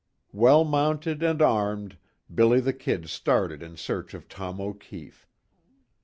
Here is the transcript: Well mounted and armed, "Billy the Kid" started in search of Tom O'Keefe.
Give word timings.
Well 0.33 0.63
mounted 0.63 1.21
and 1.21 1.43
armed, 1.43 1.99
"Billy 2.33 2.59
the 2.59 2.73
Kid" 2.73 3.07
started 3.07 3.61
in 3.61 3.77
search 3.77 4.15
of 4.15 4.27
Tom 4.27 4.59
O'Keefe. 4.59 5.27